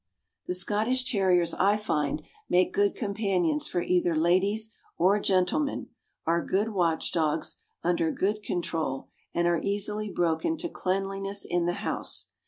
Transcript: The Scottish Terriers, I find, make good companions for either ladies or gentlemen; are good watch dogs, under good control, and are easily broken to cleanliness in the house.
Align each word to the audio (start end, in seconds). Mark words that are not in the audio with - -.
The 0.47 0.55
Scottish 0.55 1.03
Terriers, 1.11 1.53
I 1.53 1.77
find, 1.77 2.23
make 2.49 2.73
good 2.73 2.95
companions 2.95 3.67
for 3.67 3.83
either 3.83 4.15
ladies 4.15 4.71
or 4.97 5.19
gentlemen; 5.19 5.89
are 6.25 6.43
good 6.43 6.69
watch 6.69 7.11
dogs, 7.11 7.57
under 7.83 8.11
good 8.11 8.41
control, 8.41 9.09
and 9.35 9.47
are 9.47 9.61
easily 9.61 10.09
broken 10.11 10.57
to 10.57 10.69
cleanliness 10.69 11.45
in 11.45 11.67
the 11.67 11.73
house. 11.85 12.29